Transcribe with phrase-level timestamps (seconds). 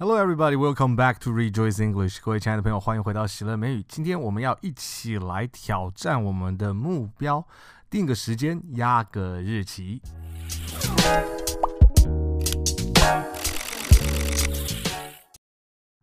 [0.00, 0.54] Hello, everybody.
[0.54, 2.20] Welcome back to Rejoice English.
[2.22, 3.84] 各位亲爱的朋友，欢迎回到喜乐美语。
[3.88, 7.44] 今天我们要一起来挑战我们的目标，
[7.90, 10.00] 定个时间，压个日期。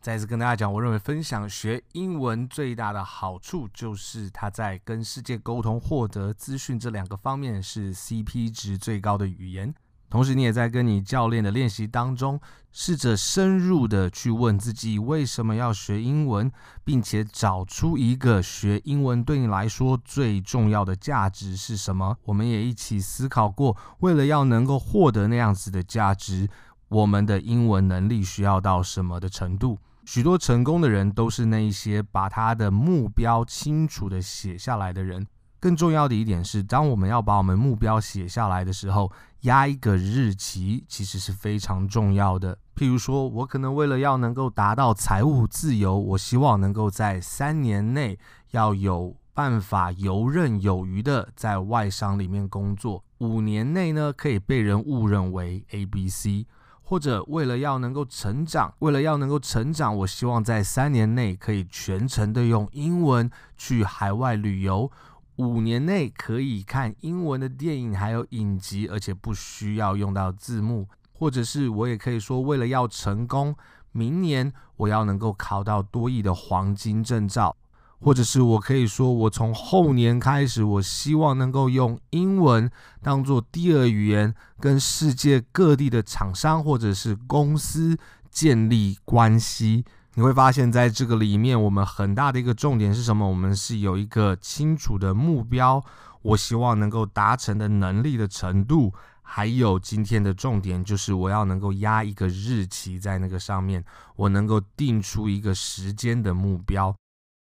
[0.00, 9.72] 再次跟大家讲，我认为分享学英文最大的好处，就是它在跟世界沟通、获得资讯这两个方面是 CP 值最高的语言。
[10.16, 12.40] 同时，你也在跟你教练的练习当中，
[12.72, 16.50] 试着深入的去问自己为什么要学英文，
[16.82, 22.16] 并且找出一个学英文对你来说最重要的价值是什么。
[22.24, 26.48] 我们也一起思考过，为了要能够获得那样子的价值，
[26.88, 29.78] 我们的英文能力需要到什么的程度？
[30.06, 35.26] 许多成功的人都是那一些把他的目标清楚的写下来的人。
[35.66, 42.56] 更重要的一点是，当我们要把我们目标写下来的时候，压一个日期其实是非常重要的。
[42.76, 48.16] 譬如说，我可能为了要能够达到财务自由，我希望能够在三年内
[48.52, 56.46] 要有办法游刃有余的在外商里面工作，五年内呢可以被人误认为 ABC，
[56.84, 64.88] 或者为了要能够成长，为了要能够成长，我希望在三年内可以全程的用英文去海外旅游。
[65.36, 73.54] 五年内可以看英文的电影还有影集，而且不需要用到字幕，或者是我也可以说，为了要成功，
[73.92, 77.54] 明年我要能够考到多亿的黄金证照，
[78.00, 82.70] 或者是我可以说，我从后年开始，我希望能够用英文
[83.02, 87.98] 当做第二语言，跟世界各地的厂商或者是公司
[88.30, 89.84] 建立关系。
[90.18, 93.28] 你会发现，在这个里面，我们很大的一个重点是什么？
[93.28, 95.84] 我们是有一个清楚的目标，
[96.22, 103.84] 我希望能够达成的能力的程度，还有今天的重点就是我要能够压一个日期在那个上面，
[104.16, 106.96] 我能够定出一个时间的目标，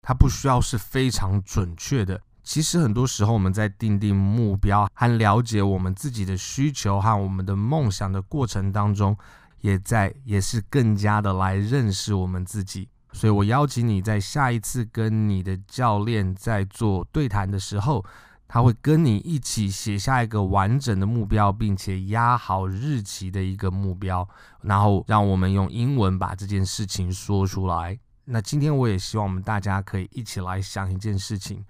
[0.02, 2.22] 它不需要是非常准确的。
[2.44, 9.18] 其实很多时候我们在定定目标和了解我们自己的需求和我们的梦想的过程当中。
[9.64, 18.04] 也在，也是更加的来认识我们自己，所以我邀请你在下一次跟你的教练在做对谈的时候，
[18.46, 24.28] 他会跟你一起写下一个完整的目标，并且压好日期的一个目标，
[24.64, 27.98] 然后让我们用英文把这件事情说出来。
[28.26, 31.64] 那今天我也希望我们大家可以一起来想一件事情。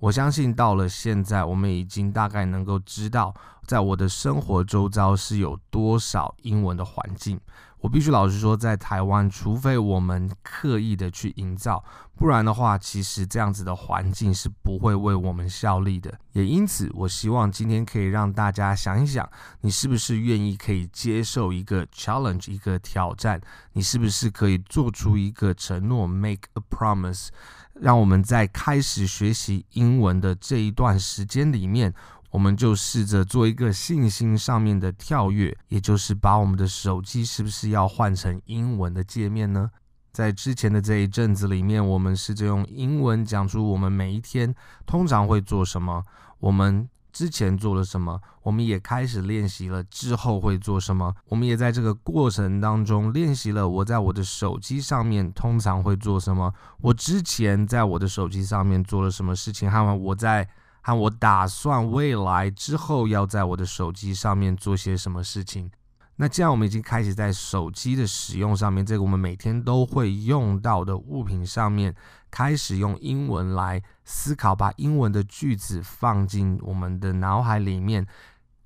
[0.00, 3.34] 我相信到了现在，我们已经大概能够知道，
[3.68, 7.38] 在我的生活周遭是有多少英文的环境。
[7.80, 11.84] 我必须老实说，在台湾，除非我们刻意的去营造，
[12.16, 16.18] 不然的话，其实这样子的环境是不会为我们效力的。
[16.32, 19.30] 也因此，我希望今天可以让大家想一想，
[19.60, 23.38] 你是不是愿意可以接受一个 challenge，一个挑战？
[23.74, 27.28] 你是不是可以做出一个承诺，make a promise？
[27.74, 31.94] 让我们在开始学习英文的这一段时间里面，
[32.30, 39.70] 我们就试着做一个信心上面的跳跃，也就是把我们的手机是不是要换成英文的界面呢？
[40.12, 46.02] 在之前的这一阵子里面，我们试着用英文讲出我们每一天通常会做什么，
[46.40, 46.88] 我们。
[47.10, 49.82] 之前做了什么，我们也开始练习了。
[49.84, 53.66] 之后会做什么，我们也在这个过程当中练习了。
[53.66, 56.52] 我在我的手机上面通常会做什么？
[56.80, 59.68] 我之前在我的手机上面做了什么事情？
[59.68, 60.48] 还有我在
[60.80, 65.70] 和我打算未来之后要在我的手机上面做些什么事情？
[66.16, 71.94] 那这样我们已经开始在手机的使用上面，这个我们每天都会用到的物品上面。
[72.30, 78.06] 开始用英文来思考，把英文的句子放进我们的脑海里面。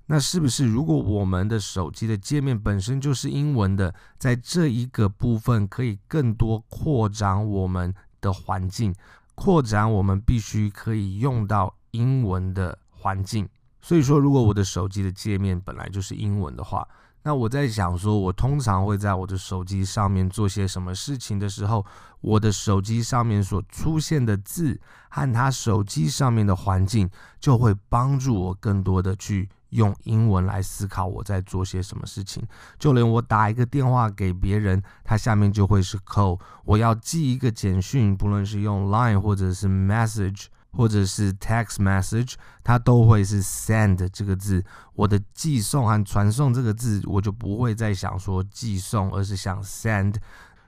[0.07, 8.93] 那是不是如果我们的手机的界面本身就是英文的，在这一个部分可以更多扩展我们的环境，
[9.33, 13.49] 扩展我们必须可以用到英文的环境。
[13.81, 16.87] 所以说，如果我的手机的界面本来就是英文的话，
[17.23, 21.85] 那我在想说，我通常会在我的手机上面做些什么事情的时候，
[22.21, 24.79] 我的手机上面所出现的字
[25.09, 27.09] 和他手机上面的环境，
[27.39, 32.45] 就会帮助我更多的去用英文来思考我在做些什么事情。
[32.79, 36.39] 就连我打一个电话给别人，它下面就会是 call。
[36.63, 40.47] 我要寄一个简讯，不论是用 Line 或者是 Message。
[40.73, 42.33] 或者是 text message，
[42.63, 44.63] 它都会是 send 这个字。
[44.95, 50.15] 我的寄送和传送这个字，我就不会再想说寄送，而是想 send。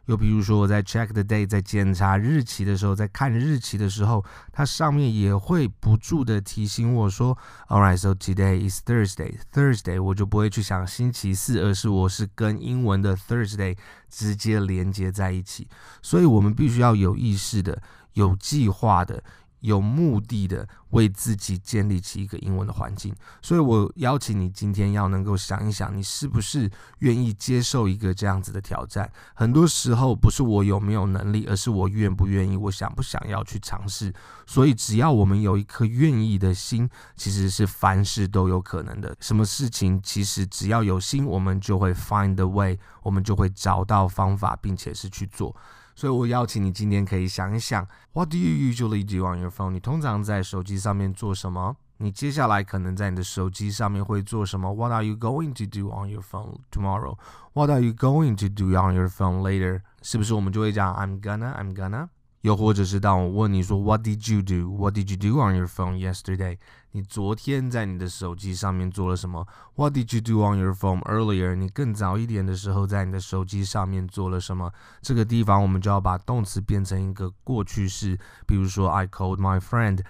[0.06, 7.36] 又比如说我在 check the date，在检查日期的时候，在看日期的时候，它上面也会不住的提醒我说
[7.70, 9.40] ，All right, so today is Thursday.
[9.52, 13.76] Thursday，我就不会去想星期四，而是我是跟英文的 Thursday
[14.08, 15.68] 直接连接在一起。
[16.04, 17.82] 所以我们必须要有意识的、
[18.14, 19.24] 有计划的。
[19.62, 26.70] 有目的的为自己建立起一个英文的环境，所以我邀请你今天要能够想一想，你是不是
[27.00, 29.12] 愿意接受一个这样子的挑战？
[29.34, 34.14] 很多时候不是我有没有能力，而是我愿不愿意，我想不想要去尝试。
[34.46, 39.16] 所以只要我们有一颗愿意的心，其实是凡事都有可能的。
[39.20, 45.56] 什么事情其实只要有心，我们就会 find the way，我们就会找到方法，并且是去做。
[45.96, 49.72] 所以我邀请你今天可以想一想，What do you usually do on your phone？
[49.72, 51.78] 你通常在手机上面做什么？
[51.98, 58.94] 你接下来可能在你的手机上面会做什么？What are you going to do on your phone tomorrow？What are you going to do on
[58.94, 59.80] your phone later？
[60.02, 62.10] 是不是我们就会讲 I'm gonna，I'm gonna？
[62.46, 64.70] 又或者是当我问你说 What did you do?
[64.70, 66.60] What did you do on your phone yesterday?
[66.92, 71.56] 你昨天在你的手机上面做了什么？What did you do on your phone earlier?
[71.56, 74.72] 你更早一点的时候在你的手机上面做了什么？
[75.02, 80.02] 这个地方我们就要把动词变成一个过去式，比如说 I called my friend,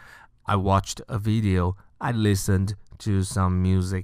[0.44, 4.04] I watched a video, I listened to some music.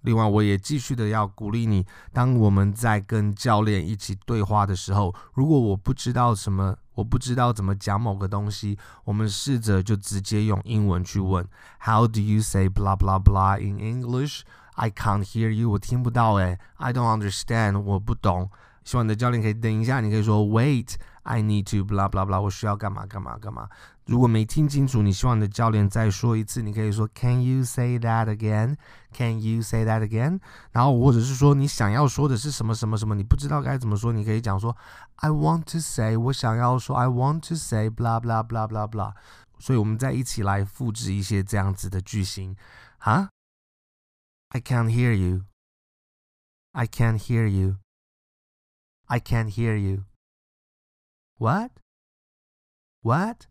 [0.00, 11.46] 另外，我也继续的要鼓励你，当我们在跟教练一起对话的时候，如果我不知道什么，我不知道怎么讲某个东西，我们试着就直接用英文去问
[11.78, 14.40] ：How do you say blah blah blah in English?
[14.74, 18.50] I can't hear you，我听不到诶，I don't understand，我不懂。
[18.83, 23.69] 希望你的教练可以等一下，你可以说 Wait。I need to blah blah blah，我需要干嘛干嘛干嘛。
[24.07, 28.75] 如果没听清楚，你希望你的教练再说一次，你可以说 Can you say that again?
[29.13, 30.41] Can you say that again?
[30.73, 34.75] 然后或者是说你想要说的是什么什么什么，你不知道该怎么说，你可以讲说
[35.15, 39.13] I want to say，我想要说 I want to say blah blah blah blah blah。
[39.59, 42.57] 所以我们再一起来复制一些这样子的句型
[42.97, 43.29] 啊。
[44.49, 45.43] I can't hear you.
[46.73, 47.77] I can't hear you.
[49.10, 50.04] I can't hear you.
[51.38, 51.70] What?
[53.00, 53.46] What?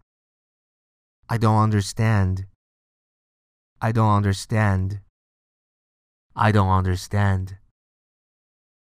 [1.28, 2.46] I don't understand.
[3.82, 5.02] I don't understand.
[6.36, 7.58] I don't understand.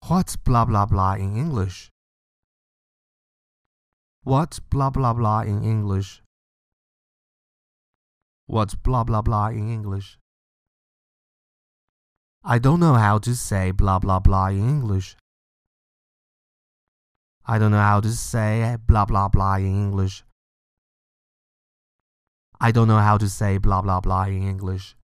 [0.08, 1.90] What's blah blah blah in English?
[4.24, 6.22] What's blah blah blah in English?
[8.46, 10.20] What's blah blah blah in English?
[12.44, 15.16] I don't know how to say blah blah blah in English.
[17.50, 20.26] I don't know how to say blah blah blah in English.
[22.60, 24.98] I don't know how to say blah blah blah in English.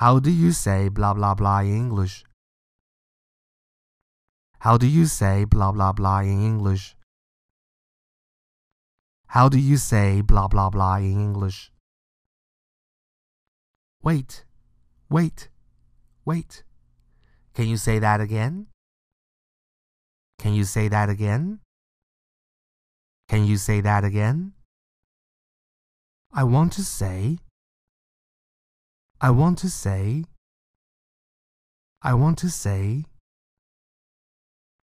[0.00, 2.24] How do you say blah blah blah in English?
[4.58, 6.96] How do you say blah blah blah in English?
[9.28, 11.70] How do you say blah blah blah in English?
[14.02, 14.44] Wait,
[15.08, 15.48] wait,
[16.24, 16.64] wait.
[17.54, 18.69] Can you say that again?
[20.39, 21.59] Can you say that again?
[23.27, 24.51] Can you say that again?
[26.29, 27.39] I want to say.
[29.17, 30.25] I want to say.
[31.99, 33.05] I want to say.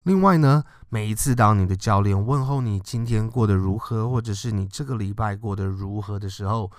[0.02, 6.72] 另外呢，每一次当你的教练问候你今天过得如何，或者是你这个礼拜过得如何的时候，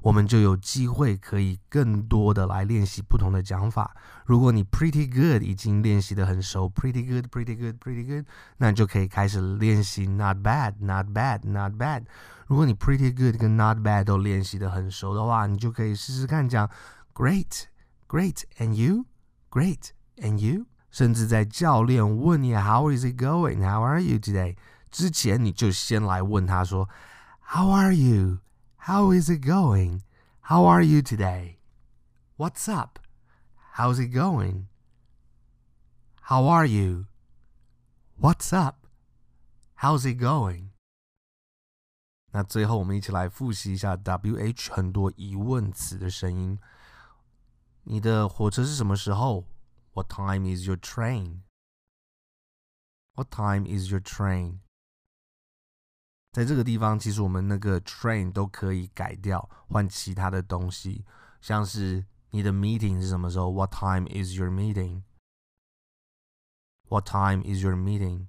[0.00, 3.96] 我们就有机会可以更多的来练习不同的讲法。
[4.26, 12.02] 如果你 pretty good 已经练习得很熟，pretty good，pretty good，pretty good，那你就可以开始练习 not bad，not bad，not bad。
[12.48, 16.68] 如果你 pretty good 跟 not bad 都练习得很熟的话，你就可以试试看讲
[17.14, 20.66] great，great，and you，great，and you。
[20.90, 24.56] 甚至在教练问你 How is it going？How are you today？
[24.90, 26.86] 之前，你就先来问他说
[27.40, 27.94] How are
[28.86, 30.02] you？How is it going?
[30.42, 31.58] How are you today?
[32.36, 32.98] What's up?
[33.76, 34.66] How's it going?
[36.22, 37.06] How are you?
[38.18, 38.86] What's up?
[39.76, 40.70] How's it going?
[42.32, 46.58] 那最后我们一起来复习一下 WH 很多疑问词的声音。
[47.84, 49.44] 你的火车是什么时候？
[49.92, 51.42] What time is your train?
[53.14, 54.60] What time is your train?
[56.36, 61.04] 在这个地方，其实我们那个 train 都可以改掉，换其他的东西，
[61.40, 63.50] 像是你的 meeting 是什么时候？
[63.50, 65.02] What time is your meeting?
[66.88, 68.28] What time is your meeting?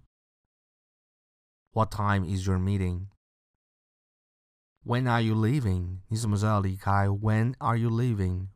[1.72, 3.08] What time is your meeting?
[4.86, 6.02] When are you leaving?
[6.10, 7.08] 你什么时候要离开？
[7.08, 8.50] When are you leaving?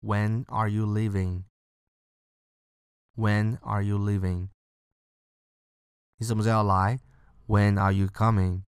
[0.00, 1.44] When are you leaving?
[3.14, 4.48] When are you leaving?
[6.16, 6.98] 你什么时候要来
[7.48, 8.64] ？When are you coming?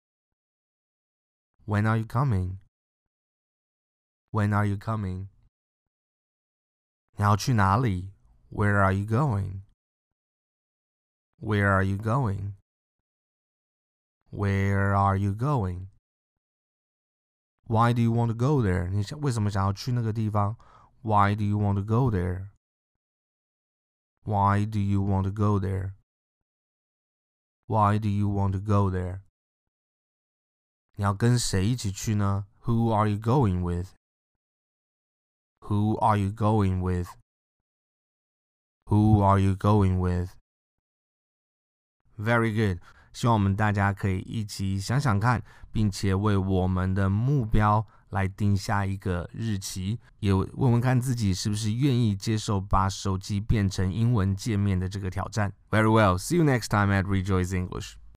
[1.66, 2.58] When are you coming?
[4.32, 5.28] When are you coming?
[7.16, 8.14] 你要去哪里？
[8.50, 9.62] Where are you going?
[11.40, 12.54] Where are you going?
[14.32, 15.88] Where are you going?
[17.66, 18.90] Why do you want to go there?
[18.90, 20.58] 你想为什么想要去那个地方？
[21.02, 22.50] Why do you want to go there?
[24.24, 25.94] Why do you want to go there?
[27.68, 29.22] Why do you want to go there?
[30.96, 32.46] 你要跟谁一起去呢？
[32.66, 33.90] Who are you going with?
[35.62, 37.10] Who are you going with?
[38.86, 40.32] Who are you going with?
[42.18, 42.80] Very good.
[43.14, 55.53] 希望我们大家可以一起想想看，并且为我们的目标 来定下一个日期，也问问看自己是不是愿意接受把手机变成英文界面的这个挑战。
[55.71, 56.17] Very well.
[56.17, 57.98] See you next time at Rejoice English.